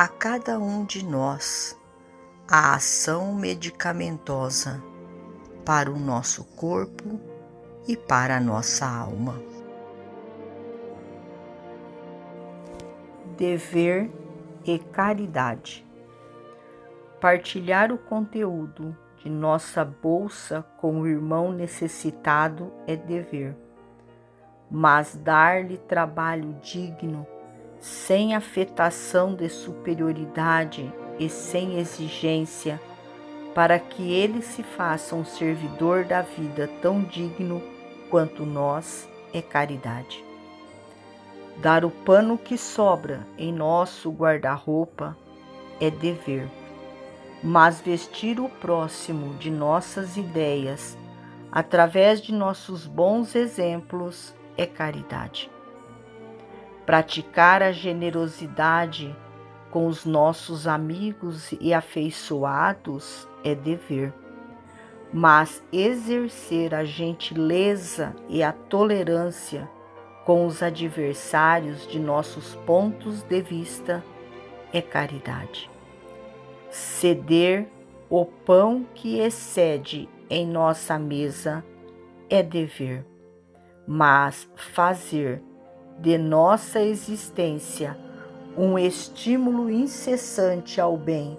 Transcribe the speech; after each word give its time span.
a 0.00 0.06
cada 0.06 0.60
um 0.60 0.84
de 0.84 1.04
nós 1.04 1.76
a 2.46 2.76
ação 2.76 3.34
medicamentosa 3.34 4.80
para 5.64 5.90
o 5.90 5.98
nosso 5.98 6.44
corpo 6.54 7.18
e 7.84 7.96
para 7.96 8.36
a 8.36 8.40
nossa 8.40 8.86
alma. 8.86 9.42
Dever 13.36 14.08
e 14.64 14.78
caridade. 14.78 15.84
Partilhar 17.20 17.90
o 17.90 17.98
conteúdo 17.98 18.96
de 19.16 19.28
nossa 19.28 19.84
bolsa 19.84 20.64
com 20.76 21.00
o 21.00 21.08
irmão 21.08 21.50
necessitado 21.50 22.72
é 22.86 22.94
dever, 22.94 23.56
mas 24.70 25.16
dar-lhe 25.16 25.76
trabalho 25.76 26.52
digno 26.62 27.26
sem 27.80 28.34
afetação 28.34 29.34
de 29.34 29.48
superioridade 29.48 30.92
e 31.18 31.28
sem 31.28 31.78
exigência, 31.78 32.80
para 33.54 33.78
que 33.78 34.12
ele 34.12 34.42
se 34.42 34.62
faça 34.62 35.14
um 35.14 35.24
servidor 35.24 36.04
da 36.04 36.22
vida 36.22 36.68
tão 36.80 37.02
digno 37.02 37.62
quanto 38.10 38.44
nós 38.44 39.08
é 39.32 39.42
caridade. 39.42 40.24
Dar 41.58 41.84
o 41.84 41.90
pano 41.90 42.38
que 42.38 42.56
sobra 42.56 43.26
em 43.36 43.52
nosso 43.52 44.10
guarda-roupa 44.10 45.16
é 45.80 45.90
dever, 45.90 46.48
mas 47.42 47.80
vestir 47.80 48.38
o 48.38 48.48
próximo 48.48 49.34
de 49.34 49.50
nossas 49.50 50.16
ideias 50.16 50.96
através 51.50 52.20
de 52.20 52.32
nossos 52.32 52.86
bons 52.86 53.34
exemplos 53.34 54.34
é 54.56 54.66
caridade. 54.66 55.50
Praticar 56.88 57.62
a 57.62 57.70
generosidade 57.70 59.14
com 59.70 59.88
os 59.88 60.06
nossos 60.06 60.66
amigos 60.66 61.52
e 61.60 61.74
afeiçoados 61.74 63.28
é 63.44 63.54
dever, 63.54 64.10
mas 65.12 65.62
exercer 65.70 66.74
a 66.74 66.86
gentileza 66.86 68.16
e 68.26 68.42
a 68.42 68.52
tolerância 68.52 69.68
com 70.24 70.46
os 70.46 70.62
adversários 70.62 71.86
de 71.86 71.98
nossos 71.98 72.54
pontos 72.64 73.22
de 73.22 73.42
vista 73.42 74.02
é 74.72 74.80
caridade. 74.80 75.70
Ceder 76.70 77.68
o 78.08 78.24
pão 78.24 78.86
que 78.94 79.18
excede 79.18 80.08
em 80.30 80.46
nossa 80.46 80.98
mesa 80.98 81.62
é 82.30 82.42
dever, 82.42 83.04
mas 83.86 84.48
fazer 84.56 85.42
de 85.98 86.16
nossa 86.16 86.80
existência 86.80 87.96
um 88.56 88.78
estímulo 88.78 89.70
incessante 89.70 90.80
ao 90.80 90.96
bem 90.96 91.38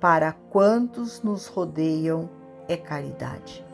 para 0.00 0.32
quantos 0.32 1.22
nos 1.22 1.46
rodeiam 1.46 2.28
é 2.68 2.76
caridade. 2.76 3.64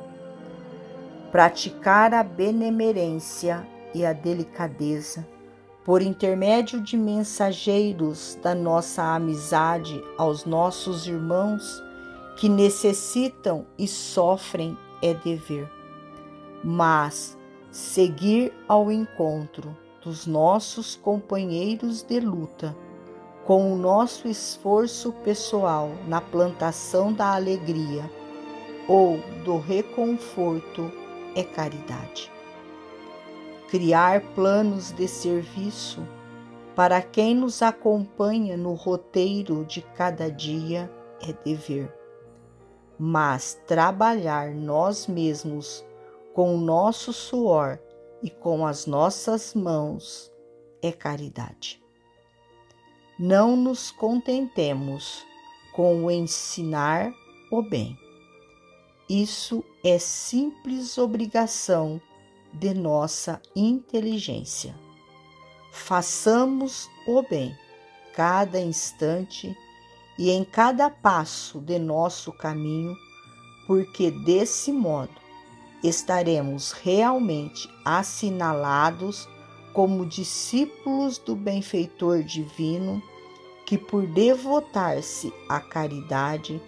Praticar 1.32 2.14
a 2.14 2.22
benemerência 2.22 3.66
e 3.94 4.04
a 4.04 4.12
delicadeza 4.12 5.26
por 5.84 6.02
intermédio 6.02 6.80
de 6.80 6.96
mensageiros 6.96 8.38
da 8.42 8.54
nossa 8.54 9.14
amizade 9.14 10.04
aos 10.16 10.44
nossos 10.44 11.06
irmãos 11.06 11.82
que 12.36 12.48
necessitam 12.48 13.66
e 13.78 13.88
sofrem 13.88 14.76
é 15.02 15.14
dever. 15.14 15.68
Mas 16.62 17.36
seguir 17.70 18.52
ao 18.68 18.92
encontro 18.92 19.74
dos 20.02 20.26
nossos 20.26 20.96
companheiros 20.96 22.02
de 22.02 22.20
luta, 22.20 22.76
com 23.44 23.72
o 23.72 23.76
nosso 23.76 24.28
esforço 24.28 25.12
pessoal 25.24 25.90
na 26.06 26.20
plantação 26.20 27.12
da 27.12 27.34
alegria 27.34 28.10
ou 28.86 29.18
do 29.44 29.58
reconforto 29.58 30.90
é 31.34 31.42
caridade. 31.42 32.30
Criar 33.70 34.20
planos 34.34 34.92
de 34.92 35.06
serviço 35.06 36.06
para 36.74 37.02
quem 37.02 37.34
nos 37.34 37.60
acompanha 37.60 38.56
no 38.56 38.72
roteiro 38.72 39.64
de 39.64 39.82
cada 39.82 40.30
dia 40.30 40.90
é 41.20 41.32
dever. 41.44 41.92
Mas 42.98 43.60
trabalhar 43.66 44.54
nós 44.54 45.06
mesmos 45.06 45.84
com 46.32 46.54
o 46.54 46.60
nosso 46.60 47.12
suor 47.12 47.78
e 48.22 48.30
com 48.30 48.66
as 48.66 48.86
nossas 48.86 49.54
mãos 49.54 50.32
é 50.82 50.92
caridade. 50.92 51.82
Não 53.18 53.56
nos 53.56 53.90
contentemos 53.90 55.24
com 55.72 56.04
o 56.04 56.10
ensinar 56.10 57.12
o 57.50 57.62
bem. 57.62 57.98
Isso 59.08 59.64
é 59.84 59.98
simples 59.98 60.98
obrigação 60.98 62.00
de 62.52 62.74
nossa 62.74 63.40
inteligência. 63.54 64.74
Façamos 65.72 66.88
o 67.06 67.22
bem 67.22 67.56
cada 68.18 68.60
instante 68.60 69.56
e 70.18 70.30
em 70.30 70.44
cada 70.44 70.90
passo 70.90 71.60
de 71.60 71.78
nosso 71.78 72.32
caminho, 72.32 72.96
porque 73.64 74.10
desse 74.10 74.72
modo 74.72 75.27
estaremos 75.82 76.72
realmente 76.72 77.68
assinalados 77.84 79.28
como 79.72 80.06
discípulos 80.06 81.18
do 81.18 81.36
benfeitor 81.36 82.22
divino, 82.22 83.02
que 83.64 83.78
por 83.78 84.06
devotar-se 84.06 85.32
à 85.48 85.60
caridade 85.60 86.60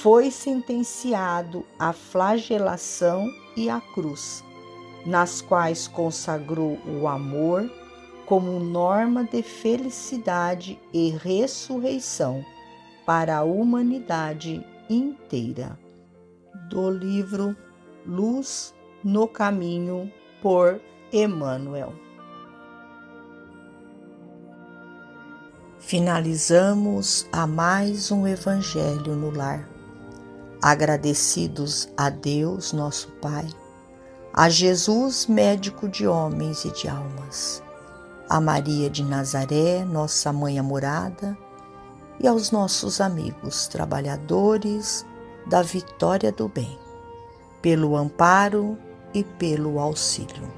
foi 0.00 0.30
sentenciado 0.30 1.64
à 1.78 1.92
flagelação 1.92 3.28
e 3.56 3.68
à 3.68 3.80
cruz, 3.80 4.42
nas 5.04 5.40
quais 5.40 5.86
consagrou 5.86 6.78
o 6.86 7.06
amor 7.06 7.70
como 8.26 8.58
norma 8.58 9.24
de 9.24 9.42
felicidade 9.42 10.80
e 10.92 11.10
ressurreição 11.10 12.44
para 13.04 13.38
a 13.38 13.42
humanidade 13.42 14.64
inteira. 14.88 15.78
Do 16.70 16.88
livro 16.88 17.56
Luz 18.06 18.74
no 19.04 19.28
Caminho 19.28 20.10
por 20.42 20.80
Emmanuel. 21.12 21.92
Finalizamos 25.78 27.28
a 27.32 27.46
mais 27.46 28.10
um 28.10 28.26
Evangelho 28.26 29.14
no 29.14 29.30
Lar. 29.30 29.68
Agradecidos 30.60 31.88
a 31.96 32.10
Deus, 32.10 32.72
nosso 32.72 33.08
Pai, 33.20 33.46
a 34.32 34.48
Jesus, 34.48 35.26
médico 35.26 35.88
de 35.88 36.06
homens 36.06 36.64
e 36.64 36.70
de 36.72 36.88
almas, 36.88 37.62
a 38.28 38.40
Maria 38.40 38.88
de 38.88 39.04
Nazaré, 39.04 39.84
nossa 39.84 40.32
mãe 40.32 40.58
amorada, 40.58 41.36
e 42.20 42.28
aos 42.28 42.52
nossos 42.52 43.00
amigos 43.00 43.66
trabalhadores 43.66 45.04
da 45.48 45.62
vitória 45.62 46.30
do 46.30 46.48
bem 46.48 46.78
pelo 47.62 47.96
amparo 47.96 48.76
e 49.14 49.24
pelo 49.24 49.78
auxílio. 49.78 50.52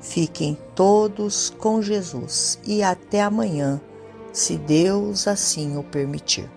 Fiquem 0.00 0.56
todos 0.74 1.50
com 1.58 1.80
Jesus 1.80 2.60
e 2.66 2.82
até 2.82 3.22
amanhã, 3.22 3.80
se 4.32 4.58
Deus 4.58 5.26
assim 5.26 5.78
o 5.78 5.82
permitir. 5.82 6.48